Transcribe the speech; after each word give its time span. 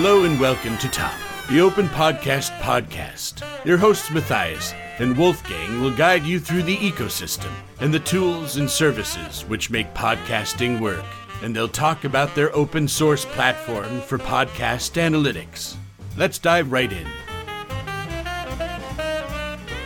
Hello 0.00 0.22
and 0.22 0.38
welcome 0.38 0.78
to 0.78 0.86
TOPP, 0.86 1.48
the 1.48 1.60
Open 1.60 1.88
Podcast 1.88 2.56
podcast. 2.60 3.42
Your 3.64 3.76
hosts 3.76 4.12
Matthias 4.12 4.72
and 5.00 5.18
Wolfgang 5.18 5.80
will 5.80 5.90
guide 5.90 6.22
you 6.22 6.38
through 6.38 6.62
the 6.62 6.76
ecosystem 6.76 7.50
and 7.80 7.92
the 7.92 7.98
tools 7.98 8.58
and 8.58 8.70
services 8.70 9.44
which 9.46 9.70
make 9.70 9.92
podcasting 9.94 10.78
work. 10.78 11.04
And 11.42 11.52
they'll 11.52 11.66
talk 11.66 12.04
about 12.04 12.32
their 12.36 12.54
open 12.54 12.86
source 12.86 13.24
platform 13.24 14.00
for 14.02 14.18
podcast 14.18 14.92
analytics. 15.02 15.74
Let's 16.16 16.38
dive 16.38 16.70
right 16.70 16.92
in. 16.92 17.08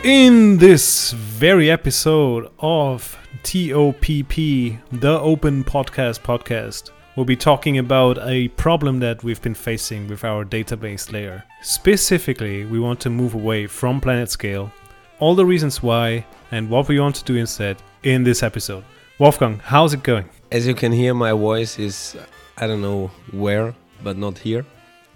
In 0.03 0.59
this 0.59 1.11
very 1.13 1.71
episode 1.71 2.51
of 2.59 3.17
TOPP, 3.41 4.77
the 4.91 5.19
Open 5.19 5.63
Podcast 5.63 6.21
Podcast, 6.21 6.91
we'll 7.15 7.25
be 7.25 7.35
talking 7.35 7.77
about 7.77 8.17
a 8.19 8.47
problem 8.49 8.99
that 8.99 9.23
we've 9.23 9.41
been 9.41 9.53
facing 9.53 10.07
with 10.07 10.23
our 10.23 10.43
database 10.45 11.11
layer. 11.11 11.43
Specifically, 11.61 12.65
we 12.65 12.79
want 12.79 12.99
to 13.01 13.09
move 13.09 13.33
away 13.33 13.67
from 13.67 14.01
PlanetScale, 14.01 14.71
all 15.19 15.35
the 15.35 15.45
reasons 15.45 15.83
why, 15.83 16.25
and 16.51 16.69
what 16.69 16.87
we 16.87 16.99
want 16.99 17.15
to 17.15 17.23
do 17.23 17.35
instead 17.35 17.77
in 18.03 18.23
this 18.23 18.43
episode. 18.43 18.83
Wolfgang, 19.19 19.59
how's 19.59 19.93
it 19.93 20.03
going? 20.03 20.29
As 20.51 20.67
you 20.67 20.73
can 20.73 20.91
hear, 20.91 21.13
my 21.13 21.31
voice 21.31 21.79
is, 21.79 22.15
I 22.57 22.67
don't 22.67 22.81
know 22.81 23.11
where, 23.31 23.73
but 24.03 24.17
not 24.17 24.37
here. 24.39 24.65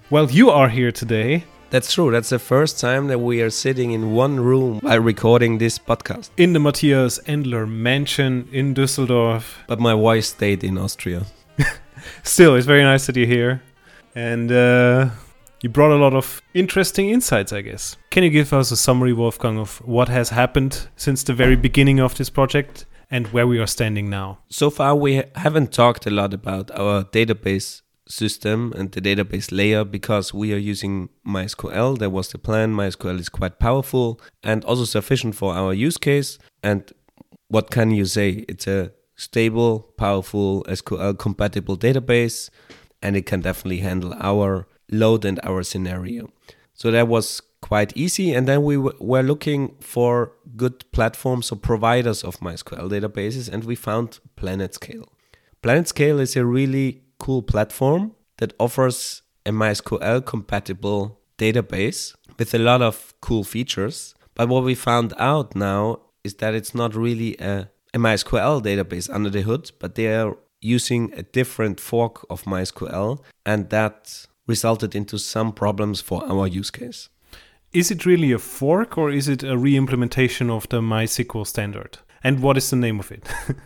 Well, 0.09 0.29
you 0.31 0.49
are 0.49 0.69
here 0.69 0.91
today 0.91 1.43
That's 1.69 1.91
true. 1.91 2.11
That's 2.11 2.29
the 2.29 2.39
first 2.39 2.79
time 2.79 3.07
that 3.07 3.19
we 3.19 3.41
are 3.41 3.49
sitting 3.49 3.91
in 3.91 4.13
one 4.13 4.39
room 4.39 4.79
while 4.79 4.99
recording 4.99 5.57
this 5.57 5.77
podcast. 5.77 6.29
in 6.37 6.53
the 6.53 6.59
Matthias 6.59 7.19
Endler 7.27 7.67
mansion 7.67 8.47
in 8.53 8.73
Düsseldorf. 8.73 9.55
But 9.67 9.79
my 9.79 9.93
voice 9.93 10.29
stayed 10.29 10.63
in 10.63 10.77
Austria. 10.77 11.25
Still, 12.23 12.55
it's 12.55 12.65
very 12.65 12.83
nice 12.83 13.05
that 13.07 13.15
you're 13.15 13.27
here. 13.27 13.61
And 14.15 14.51
uh, 14.51 15.09
you 15.61 15.69
brought 15.69 15.91
a 15.91 15.95
lot 15.95 16.13
of 16.13 16.41
interesting 16.53 17.09
insights, 17.09 17.53
I 17.53 17.61
guess. 17.61 17.97
Can 18.09 18.23
you 18.23 18.29
give 18.29 18.53
us 18.53 18.71
a 18.71 18.77
summary, 18.77 19.13
Wolfgang, 19.13 19.57
of 19.57 19.77
what 19.85 20.09
has 20.09 20.29
happened 20.29 20.87
since 20.95 21.23
the 21.23 21.33
very 21.33 21.55
beginning 21.55 21.99
of 21.99 22.15
this 22.15 22.29
project 22.29 22.85
and 23.09 23.27
where 23.27 23.47
we 23.47 23.59
are 23.59 23.67
standing 23.67 24.09
now? 24.09 24.39
So 24.49 24.69
far, 24.69 24.95
we 24.95 25.23
haven't 25.35 25.71
talked 25.71 26.05
a 26.05 26.09
lot 26.09 26.33
about 26.33 26.71
our 26.71 27.03
database 27.03 27.81
system 28.09 28.73
and 28.77 28.91
the 28.91 29.01
database 29.01 29.51
layer 29.51 29.83
because 29.83 30.33
we 30.33 30.53
are 30.53 30.57
using 30.57 31.09
MySQL. 31.27 31.97
That 31.99 32.11
was 32.11 32.29
the 32.29 32.37
plan. 32.37 32.73
MySQL 32.73 33.19
is 33.19 33.29
quite 33.29 33.59
powerful 33.59 34.19
and 34.43 34.63
also 34.65 34.85
sufficient 34.85 35.35
for 35.35 35.53
our 35.53 35.73
use 35.73 35.97
case. 35.97 36.39
And 36.63 36.91
what 37.49 37.69
can 37.71 37.91
you 37.91 38.05
say? 38.05 38.45
It's 38.47 38.67
a 38.67 38.91
stable, 39.17 39.79
powerful 39.97 40.63
SQL 40.69 41.01
uh, 41.01 41.13
compatible 41.13 41.77
database 41.77 42.49
and 43.01 43.15
it 43.15 43.25
can 43.25 43.41
definitely 43.41 43.79
handle 43.79 44.13
our 44.19 44.67
load 44.91 45.25
and 45.25 45.39
our 45.43 45.63
scenario. 45.63 46.29
So 46.73 46.91
that 46.91 47.07
was 47.07 47.41
quite 47.61 47.95
easy. 47.97 48.33
And 48.33 48.47
then 48.47 48.63
we 48.63 48.75
w- 48.75 48.95
were 48.99 49.23
looking 49.23 49.75
for 49.79 50.31
good 50.55 50.89
platforms 50.91 51.51
or 51.51 51.55
providers 51.57 52.23
of 52.23 52.39
MySQL 52.39 52.89
databases, 52.89 53.51
and 53.51 53.63
we 53.63 53.75
found 53.75 54.19
PlanetScale. 54.37 55.05
PlanetScale 55.63 56.19
is 56.19 56.35
a 56.35 56.45
really 56.45 57.01
cool 57.19 57.41
platform 57.41 58.13
that 58.37 58.53
offers 58.59 59.23
a 59.45 59.51
MySQL 59.51 60.25
compatible 60.25 61.19
database 61.37 62.15
with 62.37 62.53
a 62.53 62.59
lot 62.59 62.81
of 62.81 63.13
cool 63.21 63.43
features. 63.43 64.13
But 64.35 64.49
what 64.49 64.63
we 64.63 64.75
found 64.75 65.13
out 65.17 65.55
now 65.55 66.01
is 66.23 66.35
that 66.35 66.53
it's 66.53 66.75
not 66.75 66.95
really 66.95 67.35
a, 67.37 67.69
a 67.93 67.99
MySQL 67.99 68.61
database 68.63 69.13
under 69.13 69.29
the 69.29 69.41
hood, 69.41 69.71
but 69.79 69.95
they 69.95 70.13
are 70.15 70.37
using 70.61 71.13
a 71.13 71.23
different 71.23 71.79
fork 71.79 72.25
of 72.29 72.43
MySQL, 72.43 73.19
and 73.45 73.69
that 73.69 74.27
resulted 74.47 74.95
into 74.95 75.17
some 75.17 75.51
problems 75.51 76.01
for 76.01 76.23
our 76.25 76.47
use 76.47 76.71
case. 76.71 77.09
Is 77.73 77.91
it 77.91 78.05
really 78.05 78.31
a 78.31 78.39
fork 78.39 78.97
or 78.97 79.11
is 79.11 79.27
it 79.27 79.43
a 79.43 79.57
re 79.57 79.75
implementation 79.75 80.49
of 80.49 80.67
the 80.69 80.81
MySQL 80.81 81.45
standard? 81.45 81.99
And 82.23 82.41
what 82.41 82.57
is 82.57 82.69
the 82.69 82.75
name 82.75 82.99
of 82.99 83.11
it? 83.11 83.27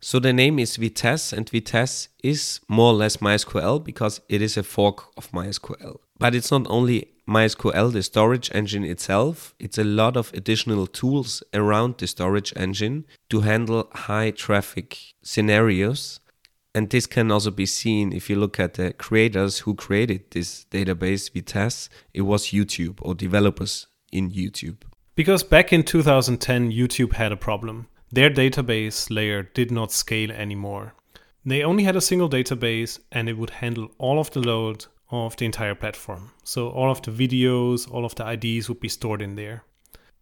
So 0.00 0.20
the 0.20 0.32
name 0.32 0.60
is 0.60 0.76
Vitess, 0.76 1.32
and 1.32 1.50
Vitess 1.50 2.08
is 2.22 2.60
more 2.68 2.92
or 2.92 2.94
less 2.94 3.16
MySQL 3.16 3.82
because 3.82 4.20
it 4.28 4.40
is 4.40 4.56
a 4.56 4.62
fork 4.62 5.06
of 5.16 5.30
MySQL. 5.32 5.98
But 6.18 6.34
it's 6.34 6.50
not 6.50 6.66
only 6.68 7.12
MySQL, 7.28 7.92
the 7.92 8.02
storage 8.02 8.50
engine 8.54 8.84
itself, 8.84 9.54
it's 9.58 9.78
a 9.78 9.84
lot 9.84 10.16
of 10.16 10.32
additional 10.32 10.86
tools 10.86 11.42
around 11.54 11.98
the 11.98 12.06
storage 12.06 12.52
engine 12.56 13.04
to 13.30 13.40
handle 13.40 13.88
high 13.92 14.30
traffic 14.30 14.98
scenarios. 15.22 16.20
And 16.74 16.90
this 16.90 17.06
can 17.06 17.30
also 17.30 17.50
be 17.50 17.66
seen 17.66 18.12
if 18.12 18.28
you 18.28 18.36
look 18.36 18.58
at 18.58 18.74
the 18.74 18.92
creators 18.92 19.60
who 19.60 19.74
created 19.74 20.30
this 20.30 20.66
database, 20.70 21.30
Vitess. 21.30 21.88
It 22.14 22.22
was 22.22 22.48
YouTube 22.48 22.98
or 23.02 23.14
developers 23.14 23.86
in 24.10 24.30
YouTube. 24.30 24.78
Because 25.14 25.42
back 25.42 25.72
in 25.72 25.82
2010, 25.82 26.70
YouTube 26.70 27.14
had 27.14 27.32
a 27.32 27.36
problem. 27.36 27.88
Their 28.10 28.30
database 28.30 29.10
layer 29.10 29.42
did 29.42 29.70
not 29.70 29.92
scale 29.92 30.30
anymore. 30.30 30.94
They 31.44 31.62
only 31.62 31.84
had 31.84 31.96
a 31.96 32.00
single 32.00 32.30
database 32.30 32.98
and 33.12 33.28
it 33.28 33.36
would 33.36 33.50
handle 33.50 33.90
all 33.98 34.18
of 34.18 34.30
the 34.30 34.40
load 34.40 34.86
of 35.10 35.36
the 35.36 35.44
entire 35.44 35.74
platform. 35.74 36.32
So 36.44 36.68
all 36.68 36.90
of 36.90 37.02
the 37.02 37.10
videos, 37.10 37.90
all 37.90 38.04
of 38.04 38.14
the 38.14 38.28
IDs 38.30 38.68
would 38.68 38.80
be 38.80 38.88
stored 38.88 39.22
in 39.22 39.36
there. 39.36 39.64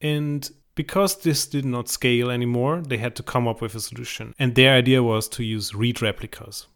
And 0.00 0.48
because 0.74 1.22
this 1.22 1.46
did 1.46 1.64
not 1.64 1.88
scale 1.88 2.30
anymore, 2.30 2.82
they 2.86 2.98
had 2.98 3.16
to 3.16 3.22
come 3.22 3.48
up 3.48 3.60
with 3.60 3.74
a 3.74 3.80
solution. 3.80 4.34
And 4.38 4.54
their 4.54 4.74
idea 4.74 5.02
was 5.02 5.28
to 5.30 5.42
use 5.42 5.74
read 5.74 6.02
replicas. 6.02 6.66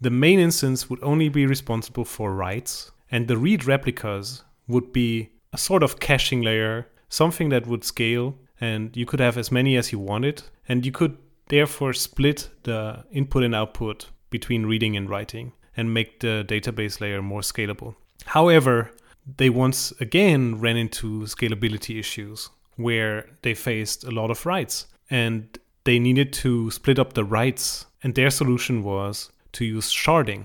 The 0.00 0.10
main 0.10 0.38
instance 0.38 0.88
would 0.88 1.02
only 1.02 1.28
be 1.28 1.44
responsible 1.44 2.04
for 2.04 2.32
writes, 2.32 2.92
and 3.10 3.26
the 3.26 3.36
read 3.36 3.66
replicas 3.66 4.44
would 4.68 4.92
be 4.92 5.30
a 5.52 5.58
sort 5.58 5.82
of 5.82 5.98
caching 5.98 6.40
layer, 6.42 6.86
something 7.08 7.48
that 7.48 7.66
would 7.66 7.82
scale, 7.82 8.36
and 8.60 8.96
you 8.96 9.06
could 9.06 9.18
have 9.18 9.36
as 9.36 9.50
many 9.50 9.76
as 9.76 9.90
you 9.90 9.98
wanted, 9.98 10.42
and 10.68 10.86
you 10.86 10.92
could 10.92 11.16
therefore 11.48 11.92
split 11.92 12.48
the 12.62 13.04
input 13.10 13.42
and 13.42 13.54
output 13.54 14.06
between 14.30 14.66
reading 14.66 14.96
and 14.96 15.10
writing 15.10 15.52
and 15.78 15.94
make 15.94 16.20
the 16.20 16.44
database 16.46 17.00
layer 17.00 17.22
more 17.22 17.40
scalable. 17.40 17.94
However, 18.26 18.90
they 19.38 19.48
once 19.48 19.92
again 20.00 20.60
ran 20.60 20.76
into 20.76 21.20
scalability 21.22 21.98
issues 21.98 22.50
where 22.76 23.26
they 23.42 23.54
faced 23.54 24.04
a 24.04 24.10
lot 24.10 24.30
of 24.30 24.44
writes 24.44 24.86
and 25.08 25.58
they 25.84 25.98
needed 25.98 26.34
to 26.34 26.70
split 26.70 26.98
up 26.98 27.14
the 27.14 27.24
writes, 27.24 27.86
and 28.02 28.14
their 28.14 28.28
solution 28.28 28.82
was 28.82 29.30
to 29.52 29.64
use 29.64 29.90
sharding. 29.90 30.44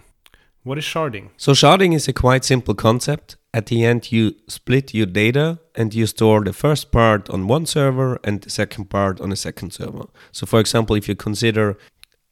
What 0.64 0.78
is 0.78 0.86
sharding? 0.86 1.32
So 1.36 1.52
sharding 1.52 1.94
is 1.94 2.08
a 2.08 2.14
quite 2.14 2.46
simple 2.46 2.76
concept. 2.76 3.36
At 3.54 3.66
the 3.66 3.84
end, 3.84 4.12
you 4.12 4.36
split 4.48 4.94
your 4.94 5.06
data 5.06 5.60
and 5.76 5.94
you 5.94 6.06
store 6.06 6.46
the 6.46 6.54
first 6.54 6.94
part 6.94 7.30
on 7.30 7.48
one 7.48 7.66
server 7.66 8.20
and 8.24 8.42
the 8.42 8.50
second 8.50 8.86
part 8.90 9.20
on 9.20 9.34
a 9.34 9.36
second 9.36 9.74
server. 9.74 10.06
So, 10.32 10.46
for 10.46 10.60
example, 10.62 10.96
if 10.96 11.10
you 11.10 11.16
consider 11.16 11.78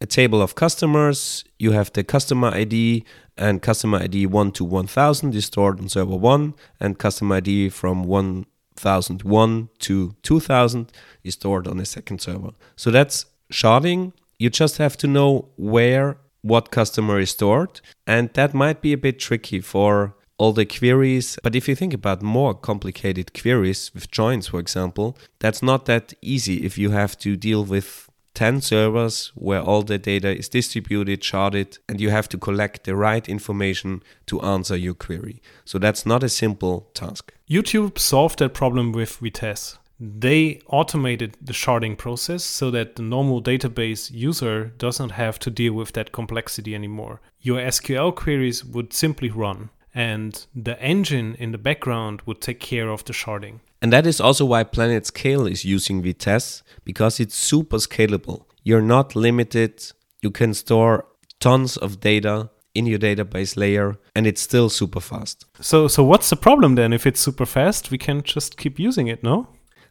a 0.01 0.07
table 0.07 0.41
of 0.41 0.55
customers, 0.55 1.45
you 1.59 1.71
have 1.71 1.93
the 1.93 2.03
customer 2.03 2.49
ID 2.49 3.05
and 3.37 3.61
customer 3.61 3.99
ID 3.99 4.25
1 4.25 4.51
to 4.53 4.65
1000 4.65 5.35
is 5.35 5.45
stored 5.45 5.79
on 5.79 5.87
server 5.89 6.15
1, 6.15 6.55
and 6.79 6.97
customer 6.97 7.35
ID 7.35 7.69
from 7.69 8.03
1001 8.03 9.69
to 9.79 10.15
2000 10.23 10.91
is 11.23 11.35
stored 11.35 11.67
on 11.67 11.79
a 11.79 11.85
second 11.85 12.19
server. 12.19 12.51
So 12.75 12.89
that's 12.89 13.25
sharding. 13.53 14.13
You 14.39 14.49
just 14.49 14.77
have 14.79 14.97
to 14.97 15.07
know 15.07 15.49
where 15.55 16.17
what 16.41 16.71
customer 16.71 17.19
is 17.19 17.29
stored, 17.29 17.79
and 18.07 18.33
that 18.33 18.55
might 18.55 18.81
be 18.81 18.93
a 18.93 18.97
bit 18.97 19.19
tricky 19.19 19.61
for 19.61 20.15
all 20.39 20.53
the 20.53 20.65
queries. 20.65 21.37
But 21.43 21.55
if 21.55 21.67
you 21.67 21.75
think 21.75 21.93
about 21.93 22.23
more 22.23 22.55
complicated 22.55 23.39
queries 23.39 23.91
with 23.93 24.09
joins, 24.09 24.47
for 24.47 24.59
example, 24.59 25.15
that's 25.37 25.61
not 25.61 25.85
that 25.85 26.13
easy 26.23 26.65
if 26.65 26.79
you 26.79 26.89
have 26.89 27.15
to 27.19 27.35
deal 27.35 27.63
with 27.63 28.09
10 28.33 28.61
servers 28.61 29.31
where 29.35 29.61
all 29.61 29.81
the 29.83 29.97
data 29.97 30.35
is 30.35 30.49
distributed, 30.49 31.21
sharded, 31.21 31.79
and 31.89 31.99
you 31.99 32.09
have 32.09 32.29
to 32.29 32.37
collect 32.37 32.85
the 32.85 32.95
right 32.95 33.27
information 33.27 34.01
to 34.27 34.41
answer 34.41 34.75
your 34.75 34.93
query. 34.93 35.41
So 35.65 35.77
that's 35.77 36.05
not 36.05 36.23
a 36.23 36.29
simple 36.29 36.89
task. 36.93 37.33
YouTube 37.49 37.99
solved 37.99 38.39
that 38.39 38.53
problem 38.53 38.91
with 38.91 39.19
Vitess. 39.19 39.77
They 39.99 40.61
automated 40.65 41.37
the 41.39 41.53
sharding 41.53 41.95
process 41.95 42.43
so 42.43 42.71
that 42.71 42.95
the 42.95 43.03
normal 43.03 43.39
database 43.41 44.09
user 44.09 44.73
doesn't 44.79 45.11
have 45.11 45.37
to 45.39 45.51
deal 45.51 45.73
with 45.73 45.91
that 45.93 46.11
complexity 46.11 46.73
anymore. 46.73 47.21
Your 47.39 47.59
SQL 47.59 48.15
queries 48.15 48.65
would 48.65 48.93
simply 48.93 49.29
run, 49.29 49.69
and 49.93 50.43
the 50.55 50.81
engine 50.81 51.35
in 51.35 51.51
the 51.51 51.59
background 51.59 52.23
would 52.25 52.41
take 52.41 52.59
care 52.59 52.89
of 52.89 53.05
the 53.05 53.13
sharding. 53.13 53.59
And 53.81 53.91
that 53.91 54.05
is 54.05 54.21
also 54.21 54.45
why 54.45 54.63
PlanetScale 54.63 55.49
is 55.49 55.65
using 55.65 56.03
Vitess 56.03 56.61
because 56.83 57.19
it's 57.19 57.35
super 57.35 57.77
scalable. 57.77 58.45
You're 58.63 58.81
not 58.81 59.15
limited. 59.15 59.91
You 60.21 60.29
can 60.29 60.53
store 60.53 61.05
tons 61.39 61.77
of 61.77 61.99
data 61.99 62.51
in 62.75 62.85
your 62.85 62.99
database 62.99 63.57
layer 63.57 63.97
and 64.15 64.27
it's 64.27 64.41
still 64.41 64.69
super 64.69 64.99
fast. 64.99 65.45
So, 65.59 65.87
so 65.87 66.03
what's 66.03 66.29
the 66.29 66.35
problem 66.35 66.75
then? 66.75 66.93
If 66.93 67.07
it's 67.07 67.19
super 67.19 67.45
fast, 67.45 67.91
we 67.91 67.97
can 67.97 68.21
just 68.21 68.57
keep 68.57 68.79
using 68.79 69.07
it, 69.07 69.23
no? 69.23 69.47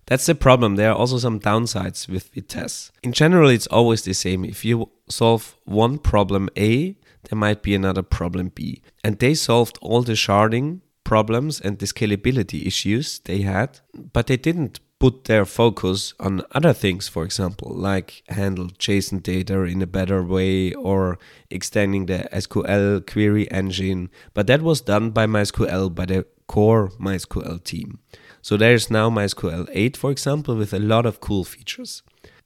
That's 0.07 0.27
the 0.27 0.35
problem. 0.35 0.77
There 0.77 0.91
are 0.91 0.97
also 0.97 1.19
some 1.19 1.39
downsides 1.39 2.09
with 2.09 2.33
Vitess. 2.35 2.91
In 3.03 3.13
general, 3.13 3.49
it's 3.49 3.67
always 3.69 4.03
the 4.03 4.15
same. 4.15 4.45
If 4.45 4.65
you 4.65 4.91
solve 5.09 5.57
one 5.65 5.99
problem 5.99 6.49
A, 6.57 6.97
there 7.29 7.39
might 7.39 7.63
be 7.63 7.75
another 7.75 8.03
problem 8.03 8.51
B. 8.55 8.83
And 9.05 9.19
they 9.19 9.35
solved 9.35 9.79
all 9.81 10.03
the 10.03 10.15
sharding 10.15 10.81
problems 11.11 11.61
and 11.61 11.81
the 11.81 11.87
scalability 11.87 12.65
issues 12.65 13.19
they 13.25 13.41
had, 13.41 13.81
but 14.13 14.29
they 14.29 14.37
didn't 14.37 14.79
put 15.01 15.25
their 15.25 15.45
focus 15.45 16.15
on 16.21 16.43
other 16.53 16.73
things, 16.73 17.09
for 17.09 17.25
example, 17.25 17.73
like 17.75 18.23
handle 18.29 18.69
JSON 18.85 19.21
data 19.21 19.57
in 19.65 19.83
a 19.83 19.89
better 19.99 20.23
way 20.23 20.73
or 20.75 21.19
extending 21.51 22.07
the 22.07 22.29
SQL 22.33 23.05
query 23.13 23.51
engine. 23.51 24.09
But 24.35 24.47
that 24.47 24.63
was 24.63 24.83
done 24.83 25.11
by 25.11 25.27
MySQL, 25.27 25.93
by 25.93 26.07
the 26.07 26.27
core 26.47 26.91
MySQL 27.01 27.65
team. 27.65 27.99
So 28.41 28.57
there's 28.57 28.89
now 28.89 29.11
MySQL 29.11 29.69
8, 29.73 29.97
for 29.97 30.13
example, 30.13 30.55
with 30.55 30.73
a 30.73 30.79
lot 30.79 31.07
of 31.07 31.21
cool 31.21 31.45
features. 31.45 32.03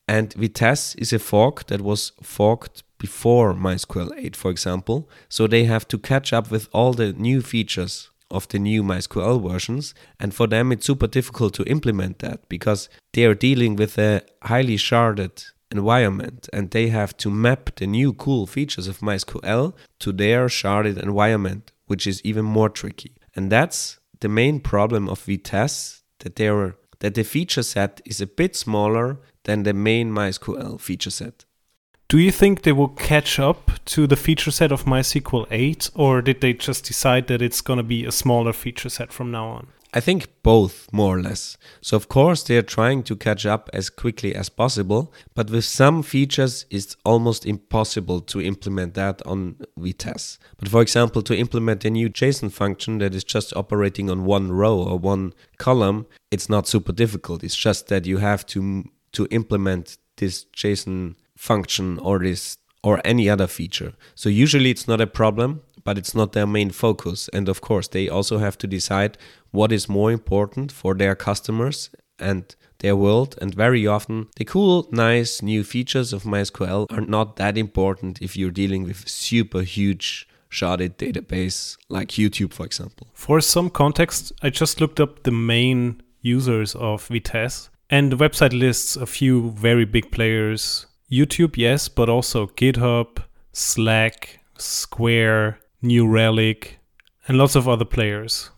And 0.09 0.31
Vitess 0.31 0.95
is 0.97 1.13
a 1.13 1.19
fork 1.19 1.67
that 1.67 1.83
was 1.83 2.13
forked 2.23 2.83
before 2.99 3.53
MySQL 3.53 4.11
8, 4.17 4.37
for 4.37 4.51
example. 4.51 5.11
So 5.29 5.47
they 5.47 5.65
have 5.65 5.87
to 5.89 5.99
catch 5.99 6.33
up 6.33 6.51
with 6.51 6.69
all 6.73 6.95
the 6.95 7.13
new 7.13 7.43
features 7.43 8.11
of 8.35 8.49
the 8.49 8.59
new 8.59 8.83
MySQL 8.83 9.51
versions. 9.51 9.95
And 10.19 10.35
for 10.35 10.47
them, 10.47 10.73
it's 10.73 10.87
super 10.87 11.07
difficult 11.07 11.55
to 11.55 11.65
implement 11.65 12.19
that 12.19 12.49
because 12.49 12.89
they 13.13 13.25
are 13.25 13.35
dealing 13.35 13.77
with 13.77 13.97
a 13.99 14.23
highly 14.43 14.77
sharded 14.77 15.45
environment 15.71 16.49
and 16.53 16.71
they 16.71 16.89
have 16.89 17.17
to 17.19 17.31
map 17.31 17.75
the 17.77 17.87
new 17.87 18.13
cool 18.13 18.47
features 18.47 18.87
of 18.89 18.99
MySQL 18.99 19.75
to 20.01 20.13
their 20.13 20.47
sharded 20.47 21.03
environment, 21.03 21.73
which 21.87 22.07
is 22.07 22.21
even 22.25 22.45
more 22.45 22.69
tricky. 22.69 23.13
And 23.35 23.51
that's 23.51 23.99
the 24.21 24.29
main 24.29 24.61
problem 24.61 25.09
of 25.09 25.25
Vitess 25.25 26.03
that 26.21 26.37
there 26.37 26.77
that 27.01 27.15
the 27.15 27.25
feature 27.25 27.63
set 27.63 28.01
is 28.07 28.21
a 28.21 28.27
bit 28.27 28.57
smaller 28.57 29.19
than 29.45 29.65
the 29.65 29.75
main 29.75 30.11
MySQL 30.11 30.81
feature 30.81 31.11
set. 31.11 31.45
Do 32.07 32.19
you 32.19 32.31
think 32.31 32.63
they 32.63 32.73
will 32.73 32.89
catch 32.89 33.39
up 33.39 33.71
to 33.87 34.07
the 34.07 34.17
feature 34.17 34.51
set 34.51 34.71
of 34.71 34.85
MySQL 34.85 35.47
8 35.51 35.91
or 35.95 36.21
did 36.21 36.43
they 36.43 36.53
just 36.53 36.85
decide 36.85 37.29
that 37.29 37.41
it's 37.41 37.63
going 37.63 37.79
to 37.79 37.83
be 37.83 38.05
a 38.05 38.13
smaller 38.13 38.53
feature 38.53 38.91
set 38.91 39.13
from 39.13 39.31
now 39.31 39.49
on? 39.49 39.69
I 39.97 40.01
think 40.01 40.29
both, 40.43 40.93
more 40.93 41.17
or 41.17 41.23
less. 41.23 41.57
So, 41.81 41.97
of 41.97 42.09
course, 42.09 42.43
they 42.43 42.57
are 42.57 42.63
trying 42.63 43.05
to 43.05 43.15
catch 43.15 43.47
up 43.47 43.71
as 43.73 43.91
quickly 43.91 44.35
as 44.35 44.49
possible, 44.49 45.13
but 45.35 45.51
with 45.51 45.65
some 45.65 46.03
features, 46.03 46.67
it's 46.69 46.97
almost 47.05 47.47
impossible 47.47 48.21
to 48.23 48.43
implement 48.43 48.95
that 48.95 49.25
on 49.25 49.57
Vitess. 49.79 50.39
But 50.59 50.69
for 50.69 50.83
example, 50.83 51.23
to 51.23 51.37
implement 51.37 51.85
a 51.85 51.91
new 51.91 52.11
JSON 52.11 52.51
function 52.51 52.99
that 52.99 53.15
is 53.15 53.23
just 53.23 53.57
operating 53.57 54.11
on 54.11 54.25
one 54.25 54.51
row 54.51 54.77
or 54.77 54.99
one 54.99 55.33
column, 55.59 56.07
it's 56.33 56.49
not 56.49 56.67
super 56.67 56.93
difficult. 56.93 57.45
It's 57.45 57.57
just 57.57 57.87
that 57.87 58.05
you 58.05 58.19
have 58.19 58.45
to 58.47 58.85
to 59.13 59.29
implement 59.31 59.97
this 60.17 60.45
JSON 60.57 61.15
function 61.45 61.99
or 61.99 62.19
this 62.19 62.57
or 62.83 63.01
any 63.05 63.29
other 63.31 63.47
feature. 63.47 63.93
So 64.15 64.29
usually 64.29 64.71
it's 64.71 64.89
not 64.89 65.01
a 65.01 65.07
problem, 65.07 65.63
but 65.85 65.99
it's 65.99 66.15
not 66.15 66.33
their 66.33 66.47
main 66.47 66.71
focus. 66.71 67.29
And 67.33 67.49
of 67.49 67.61
course, 67.61 67.89
they 67.89 68.09
also 68.09 68.39
have 68.39 68.57
to 68.59 68.67
decide 68.67 69.19
what 69.51 69.73
is 69.73 69.89
more 69.89 70.13
important 70.13 70.73
for 70.73 70.95
their 70.95 71.15
customers 71.15 71.91
and 72.19 72.55
their 72.79 72.97
world. 72.97 73.37
And 73.41 73.55
very 73.55 73.87
often, 73.87 74.29
the 74.37 74.45
cool, 74.45 74.89
nice 74.91 75.43
new 75.43 75.65
features 75.65 76.13
of 76.13 76.25
MySQL 76.25 76.87
are 76.91 77.07
not 77.07 77.37
that 77.37 77.57
important 77.57 78.21
if 78.21 78.37
you're 78.37 78.51
dealing 78.63 78.85
with 78.85 79.07
a 79.07 79.09
super 79.09 79.63
huge 79.63 80.29
sharded 80.51 80.97
database 80.97 81.77
like 81.89 82.09
YouTube, 82.09 82.53
for 82.53 82.67
example. 82.67 83.09
For 83.13 83.41
some 83.41 83.71
context, 83.71 84.33
I 84.43 84.51
just 84.51 84.81
looked 84.81 85.01
up 85.01 85.23
the 85.23 85.33
main 85.33 86.03
users 86.21 86.75
of 86.75 87.09
Vitess, 87.09 87.71
and 87.91 88.13
the 88.13 88.17
website 88.17 88.59
lists 88.59 88.97
a 88.97 89.07
few 89.07 89.51
very 89.51 89.85
big 89.85 90.11
players 90.11 90.87
YouTube, 91.11 91.57
yes, 91.57 91.89
but 91.89 92.09
also 92.09 92.47
GitHub, 92.47 93.23
Slack, 93.53 94.41
Square, 94.59 95.59
New 95.83 96.09
Relic, 96.09 96.79
and 97.29 97.39
lots 97.39 97.55
of 97.57 97.69
other 97.69 97.85
players. 97.85 98.51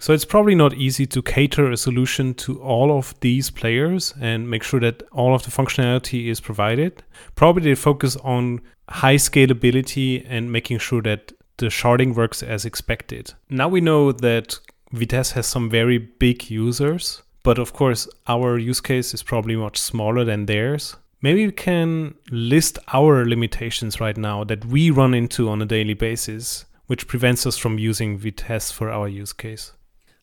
So 0.00 0.12
it's 0.12 0.24
probably 0.24 0.56
not 0.56 0.74
easy 0.74 1.06
to 1.06 1.22
cater 1.22 1.70
a 1.70 1.76
solution 1.76 2.34
to 2.34 2.60
all 2.60 2.90
of 2.98 3.14
these 3.20 3.50
players 3.50 4.12
and 4.20 4.50
make 4.50 4.64
sure 4.64 4.80
that 4.80 5.04
all 5.12 5.32
of 5.32 5.44
the 5.44 5.50
functionality 5.50 6.26
is 6.26 6.40
provided. 6.40 7.04
Probably 7.36 7.62
they 7.62 7.76
focus 7.76 8.16
on 8.16 8.62
high 8.88 9.14
scalability 9.14 10.26
and 10.28 10.50
making 10.50 10.78
sure 10.78 11.02
that 11.02 11.32
the 11.58 11.66
sharding 11.66 12.16
works 12.16 12.42
as 12.42 12.64
expected. 12.64 13.32
Now 13.48 13.68
we 13.68 13.80
know 13.80 14.10
that 14.10 14.58
Vitess 14.92 15.32
has 15.32 15.46
some 15.46 15.70
very 15.70 15.98
big 15.98 16.50
users, 16.50 17.22
but 17.44 17.58
of 17.58 17.72
course 17.72 18.08
our 18.26 18.58
use 18.58 18.80
case 18.80 19.14
is 19.14 19.22
probably 19.22 19.54
much 19.54 19.78
smaller 19.78 20.24
than 20.24 20.46
theirs. 20.46 20.96
Maybe 21.22 21.46
we 21.46 21.52
can 21.52 22.16
list 22.32 22.80
our 22.92 23.24
limitations 23.24 24.00
right 24.00 24.16
now 24.16 24.42
that 24.42 24.64
we 24.64 24.90
run 24.90 25.14
into 25.14 25.48
on 25.48 25.62
a 25.62 25.66
daily 25.66 25.94
basis, 25.94 26.64
which 26.88 27.06
prevents 27.06 27.46
us 27.46 27.56
from 27.56 27.78
using 27.78 28.18
Vitess 28.18 28.72
for 28.72 28.90
our 28.90 29.06
use 29.06 29.32
case. 29.32 29.72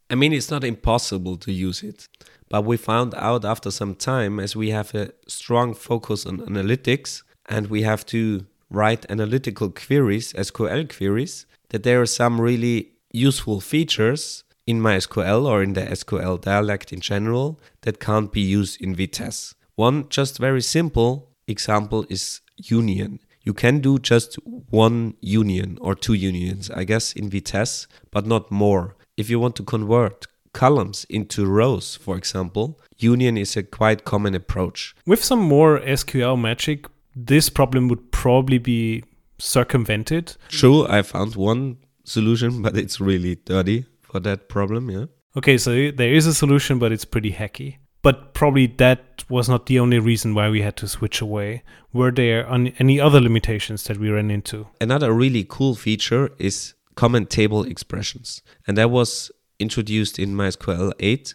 I 0.09 0.15
mean, 0.15 0.33
it's 0.33 0.51
not 0.51 0.65
impossible 0.65 1.37
to 1.37 1.53
use 1.53 1.83
it, 1.83 2.09
but 2.49 2.65
we 2.65 2.75
found 2.75 3.13
out 3.15 3.45
after 3.45 3.71
some 3.71 3.95
time, 3.95 4.41
as 4.41 4.57
we 4.57 4.71
have 4.71 4.93
a 4.93 5.13
strong 5.25 5.73
focus 5.73 6.25
on 6.25 6.39
analytics 6.39 7.23
and 7.47 7.67
we 7.67 7.83
have 7.83 8.05
to 8.07 8.45
write 8.69 9.09
analytical 9.09 9.69
queries, 9.69 10.33
SQL 10.33 10.93
queries, 10.93 11.45
that 11.69 11.83
there 11.83 12.01
are 12.01 12.05
some 12.05 12.41
really 12.41 12.91
useful 13.13 13.61
features 13.61 14.43
in 14.67 14.81
MySQL 14.81 15.45
or 15.45 15.63
in 15.63 15.73
the 15.73 15.81
SQL 15.81 16.41
dialect 16.41 16.91
in 16.91 16.99
general 16.99 17.57
that 17.83 18.01
can't 18.01 18.33
be 18.33 18.41
used 18.41 18.81
in 18.81 18.93
Vitess. 18.95 19.53
One 19.79 20.09
just 20.09 20.39
very 20.39 20.61
simple 20.61 21.29
example 21.47 22.05
is 22.09 22.41
union. 22.57 23.21
You 23.43 23.53
can 23.53 23.79
do 23.79 23.97
just 23.97 24.35
one 24.69 25.13
union 25.21 25.77
or 25.79 25.95
two 25.95 26.15
unions, 26.15 26.69
I 26.69 26.83
guess, 26.83 27.13
in 27.13 27.29
Vitess, 27.29 27.87
but 28.11 28.25
not 28.25 28.51
more. 28.51 28.97
If 29.15 29.29
you 29.29 29.39
want 29.39 29.55
to 29.55 29.63
convert 29.63 30.27
columns 30.51 31.05
into 31.09 31.45
rows, 31.45 31.95
for 31.95 32.17
example, 32.17 32.77
union 32.97 33.37
is 33.37 33.55
a 33.55 33.63
quite 33.63 34.03
common 34.03 34.35
approach. 34.35 34.97
With 35.05 35.23
some 35.23 35.39
more 35.39 35.79
SQL 35.79 36.37
magic, 36.37 36.85
this 37.15 37.49
problem 37.49 37.87
would 37.87 38.11
probably 38.11 38.57
be 38.57 39.05
circumvented. 39.37 40.35
True, 40.49 40.87
I 40.87 41.03
found 41.03 41.37
one 41.37 41.77
solution, 42.03 42.61
but 42.61 42.75
it's 42.75 42.99
really 42.99 43.35
dirty 43.45 43.85
for 44.01 44.19
that 44.19 44.49
problem, 44.49 44.89
yeah. 44.89 45.05
Okay, 45.37 45.57
so 45.57 45.71
there 45.91 46.13
is 46.13 46.27
a 46.27 46.33
solution, 46.33 46.79
but 46.79 46.91
it's 46.91 47.05
pretty 47.05 47.31
hacky 47.31 47.77
but 48.01 48.33
probably 48.33 48.67
that 48.67 49.25
was 49.29 49.49
not 49.49 49.65
the 49.65 49.79
only 49.79 49.99
reason 49.99 50.33
why 50.33 50.49
we 50.49 50.61
had 50.61 50.77
to 50.77 50.87
switch 50.87 51.21
away. 51.21 51.63
Were 51.93 52.11
there 52.11 52.49
any 52.49 52.99
other 52.99 53.19
limitations 53.19 53.83
that 53.85 53.97
we 53.97 54.09
ran 54.09 54.31
into? 54.31 54.67
Another 54.79 55.11
really 55.13 55.45
cool 55.47 55.75
feature 55.75 56.31
is 56.37 56.73
common 56.95 57.25
table 57.25 57.63
expressions, 57.63 58.41
and 58.65 58.77
that 58.77 58.89
was 58.89 59.31
introduced 59.59 60.17
in 60.17 60.35
MySQL 60.35 60.93
8 60.99 61.33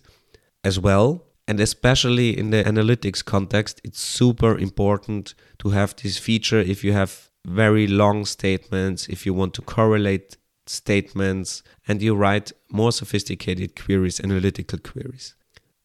as 0.62 0.80
well. 0.80 1.24
And 1.46 1.60
especially 1.60 2.38
in 2.38 2.48
the 2.50 2.64
analytics 2.64 3.22
context, 3.22 3.80
it's 3.84 4.00
super 4.00 4.56
important 4.56 5.34
to 5.58 5.70
have 5.70 5.94
this 5.96 6.16
feature 6.16 6.58
if 6.58 6.82
you 6.82 6.94
have 6.94 7.28
very 7.46 7.86
long 7.86 8.24
statements, 8.24 9.06
if 9.08 9.26
you 9.26 9.34
want 9.34 9.52
to 9.54 9.62
correlate 9.62 10.38
statements, 10.66 11.62
and 11.86 12.00
you 12.00 12.14
write 12.14 12.52
more 12.70 12.92
sophisticated 12.92 13.76
queries, 13.76 14.20
analytical 14.20 14.78
queries 14.78 15.34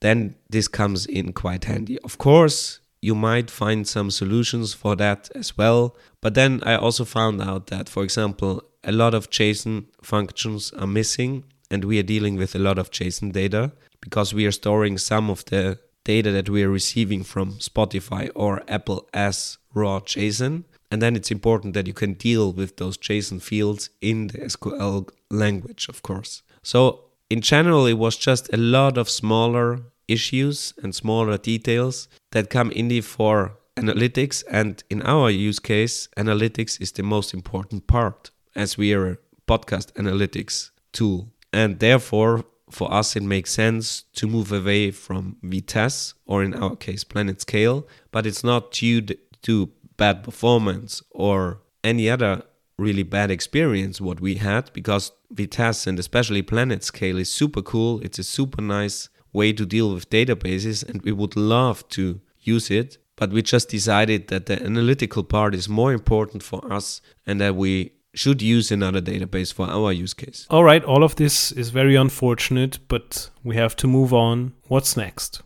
then 0.01 0.36
this 0.50 0.68
comes 0.68 1.06
in 1.06 1.34
quite 1.34 1.65
handy. 1.65 2.00
Of 2.00 2.18
course, 2.18 2.79
you 3.01 3.15
might 3.15 3.50
find 3.50 3.88
some 3.88 4.12
solutions 4.12 4.74
for 4.74 4.96
that 4.98 5.29
as 5.36 5.58
well. 5.58 5.96
But 6.22 6.34
then 6.34 6.62
I 6.65 6.75
also 6.75 7.06
found 7.06 7.41
out 7.41 7.68
that, 7.68 7.89
for 7.89 8.03
example, 8.03 8.63
a 8.84 8.91
lot 8.91 9.13
of 9.13 9.29
JSON 9.29 9.86
functions 10.01 10.72
are 10.74 10.88
missing, 10.88 11.44
and 11.72 11.86
we 11.86 12.00
are 12.00 12.03
dealing 12.03 12.36
with 12.36 12.56
a 12.56 12.60
lot 12.60 12.77
of 12.77 12.91
JSON 12.91 13.32
data 13.32 13.72
because 14.01 14.34
we 14.34 14.46
are 14.46 14.51
storing 14.51 14.98
some 14.98 15.29
of 15.29 15.46
the 15.46 15.79
data 16.03 16.32
that 16.32 16.50
we 16.50 16.63
are 16.63 16.70
receiving 16.70 17.24
from 17.24 17.53
Spotify 17.56 18.29
or 18.36 18.63
Apple 18.68 19.08
as 19.13 19.58
raw 19.74 20.00
JSON. 20.00 20.63
And 20.91 21.01
then 21.01 21.15
it's 21.15 21.29
important 21.29 21.74
that 21.75 21.88
you 21.88 21.94
can 21.94 22.13
deal 22.13 22.51
with 22.51 22.77
those 22.77 22.98
JSON 22.98 23.41
fields 23.41 23.89
in 24.01 24.27
the 24.27 24.39
SQL 24.39 25.10
language, 25.29 25.88
of 25.88 26.01
course. 26.01 26.41
So 26.63 27.08
in 27.29 27.41
general, 27.41 27.86
it 27.86 27.93
was 27.93 28.17
just 28.17 28.51
a 28.53 28.57
lot 28.57 28.98
of 28.98 29.09
smaller 29.09 29.79
issues 30.07 30.74
and 30.81 30.93
smaller 30.95 31.38
details 31.38 32.07
that 32.31 32.50
come 32.50 32.71
in 32.71 33.01
for 33.01 33.57
analytics. 33.77 34.43
And 34.50 34.83
in 34.89 35.01
our 35.03 35.29
use 35.29 35.59
case, 35.59 36.09
analytics 36.17 36.81
is 36.81 36.91
the 36.91 37.03
most 37.03 37.33
important 37.33 37.88
part 37.88 38.31
as 38.55 38.77
we 38.77 38.93
are 38.93 39.12
a 39.12 39.17
podcast 39.48 39.93
analytics 39.93 40.71
tool. 40.91 41.29
And 41.53 41.79
therefore, 41.79 42.45
for 42.69 42.91
us, 42.93 43.15
it 43.15 43.24
makes 43.24 43.51
sense 43.51 44.03
to 44.13 44.27
move 44.27 44.51
away 44.51 44.91
from 44.91 45.38
Vitess 45.43 46.13
or 46.25 46.43
in 46.43 46.53
our 46.53 46.75
case, 46.75 47.03
PlanetScale. 47.03 47.86
But 48.12 48.25
it's 48.25 48.43
not 48.43 48.71
due 48.71 49.01
to 49.01 49.69
bad 49.98 50.24
performance 50.24 51.01
or 51.12 51.62
any 51.83 52.09
other 52.09 52.43
really 52.79 53.03
bad 53.03 53.29
experience 53.29 54.01
what 54.01 54.19
we 54.19 54.36
had 54.36 54.71
because 54.74 55.12
Vitess 55.33 55.86
and 55.86 56.00
especially 56.00 56.41
PlanetScale 56.41 57.19
is 57.19 57.31
super 57.31 57.62
cool. 57.62 58.00
It's 58.01 58.19
a 58.19 58.24
super 58.24 58.62
nice 58.62 59.09
way 59.33 59.53
to 59.53 59.65
deal 59.65 59.93
with 59.93 60.09
databases 60.09 60.88
and 60.88 61.01
we 61.03 61.12
would 61.12 61.36
love 61.36 61.88
to 61.89 62.21
use 62.39 62.71
it. 62.71 62.98
But 63.15 63.31
we 63.31 63.41
just 63.41 63.69
decided 63.69 64.29
that 64.29 64.45
the 64.45 64.63
analytical 64.63 65.24
part 65.24 65.53
is 65.53 65.67
more 65.67 65.91
important 65.91 66.41
for 66.41 66.71
us 66.71 67.01
and 67.27 67.41
that 67.41 67.55
we 67.55 67.91
should 68.13 68.41
use 68.41 68.71
another 68.71 69.01
database 69.01 69.53
for 69.53 69.67
our 69.67 69.91
use 69.91 70.13
case. 70.13 70.48
All 70.50 70.63
right, 70.63 70.83
all 70.83 71.03
of 71.03 71.17
this 71.17 71.51
is 71.51 71.69
very 71.69 71.95
unfortunate, 71.95 72.79
but 72.88 73.29
we 73.43 73.55
have 73.55 73.75
to 73.77 73.88
move 73.88 74.13
on. 74.13 74.53
What's 74.67 74.98
next? 74.98 75.41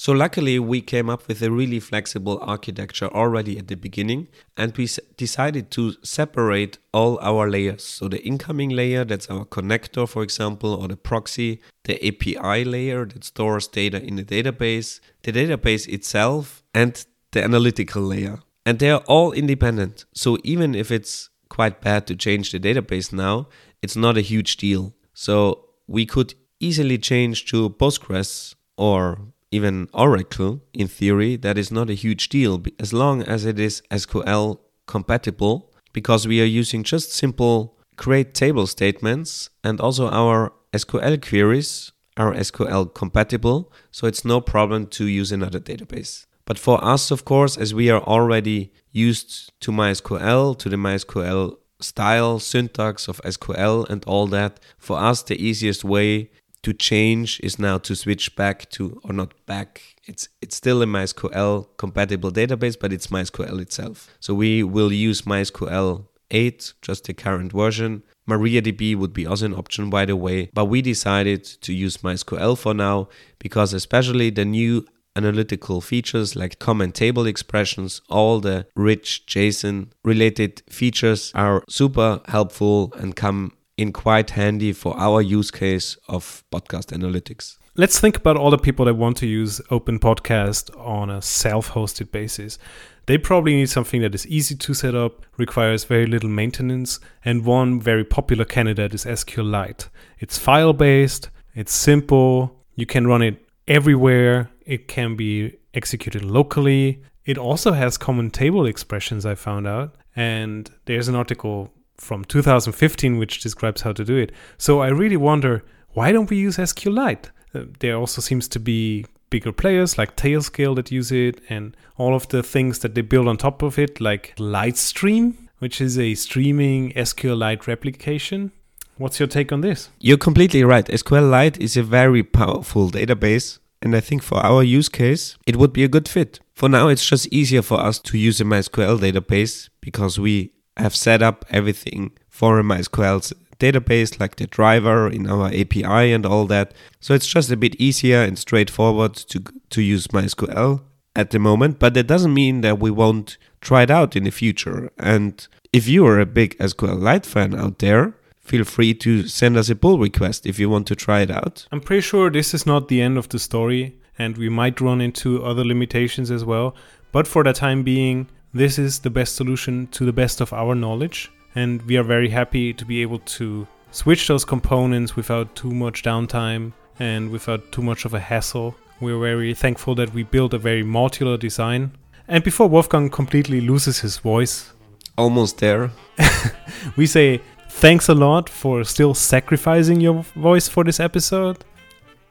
So, 0.00 0.12
luckily, 0.12 0.60
we 0.60 0.80
came 0.80 1.10
up 1.10 1.26
with 1.26 1.42
a 1.42 1.50
really 1.50 1.80
flexible 1.80 2.38
architecture 2.40 3.08
already 3.08 3.58
at 3.58 3.66
the 3.66 3.74
beginning, 3.74 4.28
and 4.56 4.72
we 4.76 4.88
decided 5.16 5.72
to 5.72 5.94
separate 6.04 6.78
all 6.94 7.18
our 7.20 7.50
layers. 7.50 7.82
So, 7.82 8.06
the 8.06 8.24
incoming 8.24 8.70
layer, 8.70 9.04
that's 9.04 9.28
our 9.28 9.44
connector, 9.44 10.08
for 10.08 10.22
example, 10.22 10.72
or 10.72 10.86
the 10.86 10.96
proxy, 10.96 11.60
the 11.82 11.96
API 12.06 12.64
layer 12.64 13.06
that 13.06 13.24
stores 13.24 13.66
data 13.66 14.00
in 14.00 14.14
the 14.14 14.22
database, 14.22 15.00
the 15.24 15.32
database 15.32 15.88
itself, 15.88 16.62
and 16.72 17.04
the 17.32 17.42
analytical 17.42 18.02
layer. 18.02 18.38
And 18.64 18.78
they 18.78 18.92
are 18.92 19.02
all 19.08 19.32
independent. 19.32 20.04
So, 20.14 20.38
even 20.44 20.76
if 20.76 20.92
it's 20.92 21.28
quite 21.48 21.80
bad 21.80 22.06
to 22.06 22.14
change 22.14 22.52
the 22.52 22.60
database 22.60 23.12
now, 23.12 23.48
it's 23.82 23.96
not 23.96 24.16
a 24.16 24.20
huge 24.20 24.58
deal. 24.58 24.94
So, 25.12 25.64
we 25.88 26.06
could 26.06 26.34
easily 26.60 26.98
change 26.98 27.46
to 27.46 27.70
Postgres 27.70 28.54
or 28.76 29.32
even 29.50 29.88
Oracle, 29.92 30.60
in 30.72 30.88
theory, 30.88 31.36
that 31.36 31.56
is 31.56 31.70
not 31.70 31.90
a 31.90 31.94
huge 31.94 32.28
deal 32.28 32.62
as 32.78 32.92
long 32.92 33.22
as 33.22 33.44
it 33.44 33.58
is 33.58 33.82
SQL 33.90 34.58
compatible, 34.86 35.72
because 35.92 36.28
we 36.28 36.40
are 36.40 36.44
using 36.44 36.82
just 36.82 37.12
simple 37.12 37.78
create 37.96 38.32
table 38.32 38.66
statements 38.66 39.50
and 39.64 39.80
also 39.80 40.08
our 40.08 40.52
SQL 40.72 41.20
queries 41.20 41.92
are 42.16 42.34
SQL 42.34 42.92
compatible, 42.94 43.72
so 43.90 44.06
it's 44.06 44.24
no 44.24 44.40
problem 44.40 44.86
to 44.86 45.06
use 45.06 45.32
another 45.32 45.60
database. 45.60 46.26
But 46.44 46.58
for 46.58 46.82
us, 46.82 47.10
of 47.10 47.24
course, 47.24 47.56
as 47.56 47.74
we 47.74 47.90
are 47.90 48.02
already 48.02 48.72
used 48.90 49.52
to 49.60 49.70
MySQL, 49.70 50.58
to 50.58 50.68
the 50.68 50.76
MySQL 50.76 51.56
style, 51.80 52.38
syntax 52.38 53.06
of 53.06 53.20
SQL, 53.22 53.88
and 53.88 54.04
all 54.04 54.26
that, 54.28 54.58
for 54.78 54.98
us, 54.98 55.22
the 55.22 55.40
easiest 55.40 55.84
way 55.84 56.30
to 56.62 56.72
change 56.72 57.40
is 57.42 57.58
now 57.58 57.78
to 57.78 57.94
switch 57.94 58.34
back 58.36 58.68
to 58.70 59.00
or 59.04 59.12
not 59.12 59.32
back 59.46 59.96
it's 60.04 60.28
it's 60.40 60.56
still 60.56 60.82
a 60.82 60.86
mysql 60.86 61.66
compatible 61.76 62.32
database 62.32 62.76
but 62.78 62.92
it's 62.92 63.08
mysql 63.08 63.60
itself. 63.60 64.08
So 64.20 64.34
we 64.34 64.62
will 64.62 64.92
use 64.92 65.22
mysql 65.22 66.06
8 66.30 66.74
just 66.82 67.04
the 67.04 67.14
current 67.14 67.52
version. 67.52 68.02
Mariadb 68.28 68.96
would 68.96 69.14
be 69.14 69.26
also 69.26 69.46
an 69.46 69.54
option 69.54 69.88
by 69.90 70.04
the 70.04 70.16
way 70.16 70.50
but 70.52 70.66
we 70.66 70.82
decided 70.82 71.44
to 71.44 71.72
use 71.72 71.98
mysql 71.98 72.56
for 72.58 72.74
now 72.74 73.08
because 73.38 73.72
especially 73.72 74.30
the 74.30 74.44
new 74.44 74.84
analytical 75.18 75.80
features 75.80 76.36
like 76.36 76.58
common 76.58 76.92
table 76.92 77.26
expressions, 77.26 78.00
all 78.08 78.40
the 78.40 78.66
rich 78.76 79.24
JSON 79.26 79.88
related 80.04 80.62
features 80.70 81.32
are 81.34 81.64
super 81.68 82.20
helpful 82.28 82.92
and 82.96 83.16
come 83.16 83.52
in 83.78 83.92
quite 83.92 84.30
handy 84.30 84.72
for 84.72 84.94
our 84.98 85.22
use 85.22 85.50
case 85.50 85.96
of 86.08 86.44
podcast 86.52 86.92
analytics. 86.92 87.56
Let's 87.76 88.00
think 88.00 88.16
about 88.16 88.36
all 88.36 88.50
the 88.50 88.58
people 88.58 88.84
that 88.86 88.94
want 88.94 89.16
to 89.18 89.26
use 89.26 89.60
Open 89.70 90.00
Podcast 90.00 90.76
on 90.76 91.08
a 91.08 91.22
self 91.22 91.70
hosted 91.70 92.10
basis. 92.10 92.58
They 93.06 93.16
probably 93.16 93.54
need 93.54 93.70
something 93.70 94.02
that 94.02 94.14
is 94.16 94.26
easy 94.26 94.56
to 94.56 94.74
set 94.74 94.96
up, 94.96 95.24
requires 95.38 95.84
very 95.84 96.04
little 96.04 96.28
maintenance, 96.28 96.98
and 97.24 97.44
one 97.44 97.80
very 97.80 98.04
popular 98.04 98.44
candidate 98.44 98.92
is 98.94 99.04
SQLite. 99.04 99.88
It's 100.18 100.36
file 100.36 100.72
based, 100.72 101.30
it's 101.54 101.72
simple, 101.72 102.64
you 102.74 102.84
can 102.84 103.06
run 103.06 103.22
it 103.22 103.46
everywhere, 103.68 104.50
it 104.66 104.88
can 104.88 105.14
be 105.14 105.56
executed 105.72 106.24
locally. 106.24 107.02
It 107.24 107.38
also 107.38 107.72
has 107.72 107.96
common 107.96 108.30
table 108.30 108.66
expressions, 108.66 109.24
I 109.24 109.36
found 109.36 109.68
out. 109.68 109.94
And 110.16 110.68
there's 110.86 111.06
an 111.06 111.14
article 111.14 111.72
from 111.98 112.24
2015 112.24 113.18
which 113.18 113.40
describes 113.40 113.82
how 113.82 113.92
to 113.92 114.04
do 114.04 114.16
it. 114.16 114.32
So 114.56 114.80
I 114.80 114.88
really 114.88 115.16
wonder 115.16 115.64
why 115.92 116.12
don't 116.12 116.30
we 116.30 116.36
use 116.36 116.56
SQLite? 116.56 117.26
Uh, 117.54 117.64
there 117.80 117.96
also 117.96 118.20
seems 118.20 118.48
to 118.48 118.60
be 118.60 119.06
bigger 119.30 119.52
players 119.52 119.98
like 119.98 120.16
Tailscale 120.16 120.76
that 120.76 120.90
use 120.90 121.12
it 121.12 121.40
and 121.48 121.76
all 121.96 122.14
of 122.14 122.28
the 122.28 122.42
things 122.42 122.78
that 122.80 122.94
they 122.94 123.02
build 123.02 123.28
on 123.28 123.36
top 123.36 123.62
of 123.62 123.78
it 123.78 124.00
like 124.00 124.34
Litestream, 124.38 125.34
which 125.58 125.80
is 125.80 125.98
a 125.98 126.14
streaming 126.14 126.92
SQLite 126.92 127.66
replication. 127.66 128.52
What's 128.96 129.20
your 129.20 129.28
take 129.28 129.52
on 129.52 129.60
this? 129.60 129.90
You're 130.00 130.18
completely 130.18 130.64
right. 130.64 130.86
SQLite 130.86 131.58
is 131.58 131.76
a 131.76 131.82
very 131.82 132.22
powerful 132.22 132.90
database 132.90 133.58
and 133.80 133.94
I 133.94 134.00
think 134.00 134.22
for 134.22 134.38
our 134.38 134.62
use 134.62 134.88
case, 134.88 135.36
it 135.46 135.56
would 135.56 135.72
be 135.72 135.84
a 135.84 135.88
good 135.88 136.08
fit. 136.08 136.40
For 136.54 136.68
now, 136.68 136.88
it's 136.88 137.06
just 137.06 137.32
easier 137.32 137.62
for 137.62 137.78
us 137.78 138.00
to 138.00 138.18
use 138.18 138.40
a 138.40 138.44
MySQL 138.44 138.98
database 138.98 139.68
because 139.80 140.18
we 140.18 140.52
have 140.78 140.94
set 140.94 141.22
up 141.22 141.44
everything 141.50 142.12
for 142.28 142.58
a 142.58 142.62
MySQL 142.62 143.32
database, 143.58 144.20
like 144.20 144.36
the 144.36 144.46
driver 144.46 145.08
in 145.08 145.28
our 145.28 145.48
API 145.48 146.12
and 146.12 146.24
all 146.24 146.46
that. 146.46 146.72
So 147.00 147.14
it's 147.14 147.26
just 147.26 147.50
a 147.50 147.56
bit 147.56 147.74
easier 147.76 148.22
and 148.22 148.38
straightforward 148.38 149.14
to, 149.14 149.42
to 149.70 149.82
use 149.82 150.06
MySQL 150.08 150.82
at 151.16 151.30
the 151.30 151.38
moment, 151.38 151.78
but 151.78 151.94
that 151.94 152.06
doesn't 152.06 152.32
mean 152.32 152.60
that 152.60 152.78
we 152.78 152.90
won't 152.90 153.36
try 153.60 153.82
it 153.82 153.90
out 153.90 154.14
in 154.14 154.24
the 154.24 154.30
future. 154.30 154.90
And 154.98 155.46
if 155.72 155.88
you 155.88 156.06
are 156.06 156.20
a 156.20 156.26
big 156.26 156.56
SQL 156.58 156.98
SQLite 157.00 157.26
fan 157.26 157.54
out 157.54 157.80
there, 157.80 158.14
feel 158.38 158.64
free 158.64 158.94
to 158.94 159.26
send 159.26 159.56
us 159.56 159.68
a 159.68 159.74
pull 159.74 159.98
request 159.98 160.46
if 160.46 160.58
you 160.58 160.70
want 160.70 160.86
to 160.86 160.94
try 160.94 161.20
it 161.20 161.30
out. 161.30 161.66
I'm 161.72 161.80
pretty 161.80 162.02
sure 162.02 162.30
this 162.30 162.54
is 162.54 162.66
not 162.66 162.88
the 162.88 163.02
end 163.02 163.18
of 163.18 163.28
the 163.28 163.38
story, 163.38 163.98
and 164.18 164.38
we 164.38 164.48
might 164.48 164.80
run 164.80 165.00
into 165.00 165.44
other 165.44 165.64
limitations 165.64 166.30
as 166.30 166.44
well. 166.44 166.76
But 167.10 167.26
for 167.26 167.42
the 167.42 167.52
time 167.52 167.82
being, 167.82 168.28
this 168.54 168.78
is 168.78 169.00
the 169.00 169.10
best 169.10 169.36
solution 169.36 169.86
to 169.88 170.04
the 170.04 170.12
best 170.12 170.40
of 170.40 170.52
our 170.52 170.74
knowledge, 170.74 171.30
and 171.54 171.82
we 171.82 171.96
are 171.96 172.02
very 172.02 172.30
happy 172.30 172.72
to 172.72 172.84
be 172.84 173.02
able 173.02 173.18
to 173.20 173.66
switch 173.90 174.26
those 174.28 174.44
components 174.44 175.16
without 175.16 175.54
too 175.54 175.70
much 175.70 176.02
downtime 176.02 176.72
and 176.98 177.30
without 177.30 177.70
too 177.72 177.82
much 177.82 178.04
of 178.04 178.14
a 178.14 178.20
hassle. 178.20 178.74
We're 179.00 179.20
very 179.20 179.54
thankful 179.54 179.94
that 179.96 180.12
we 180.12 180.22
built 180.22 180.54
a 180.54 180.58
very 180.58 180.82
modular 180.82 181.38
design. 181.38 181.92
And 182.26 182.42
before 182.42 182.68
Wolfgang 182.68 183.10
completely 183.10 183.60
loses 183.60 184.00
his 184.00 184.18
voice, 184.18 184.72
almost 185.16 185.58
there, 185.58 185.90
we 186.96 187.06
say 187.06 187.40
thanks 187.68 188.08
a 188.08 188.14
lot 188.14 188.48
for 188.48 188.84
still 188.84 189.14
sacrificing 189.14 190.00
your 190.00 190.24
voice 190.34 190.68
for 190.68 190.84
this 190.84 191.00
episode. 191.00 191.64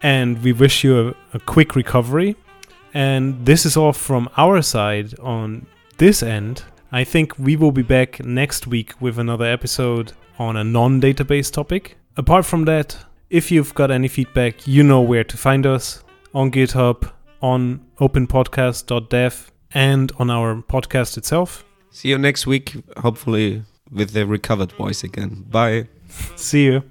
And 0.02 0.44
we 0.44 0.54
wish 0.54 0.84
you 0.84 1.10
a, 1.10 1.16
a 1.36 1.40
quick 1.40 1.76
recovery. 1.76 2.36
And 2.94 3.46
this 3.46 3.66
is 3.66 3.78
all 3.78 3.94
from 3.94 4.30
our 4.38 4.62
side 4.62 5.18
on 5.20 5.66
this 5.98 6.24
end. 6.24 6.64
I 6.92 7.04
think 7.04 7.38
we 7.38 7.56
will 7.56 7.72
be 7.72 7.82
back 7.82 8.24
next 8.24 8.68
week 8.68 8.94
with 9.02 9.20
another 9.20 9.46
episode 9.46 10.14
on 10.40 10.56
a 10.56 10.64
non 10.64 11.02
database 11.02 11.52
topic. 11.52 11.98
Apart 12.16 12.46
from 12.46 12.66
that, 12.66 12.98
if 13.30 13.52
you've 13.52 13.74
got 13.74 13.92
any 13.92 14.08
feedback, 14.08 14.66
you 14.66 14.84
know 14.84 15.02
where 15.02 15.24
to 15.24 15.38
find 15.38 15.66
us 15.66 16.04
on 16.34 16.52
GitHub, 16.52 17.12
on 17.42 17.86
openpodcast.dev, 18.00 19.52
and 19.74 20.12
on 20.18 20.30
our 20.30 20.56
podcast 20.56 21.18
itself. 21.18 21.66
See 21.92 22.10
you 22.10 22.18
next 22.18 22.48
week, 22.48 22.76
hopefully 22.98 23.64
with 23.92 24.12
the 24.12 24.26
recovered 24.26 24.72
voice 24.74 25.04
again. 25.04 25.46
Bye. 25.50 25.88
See 26.36 26.66
you. 26.66 26.84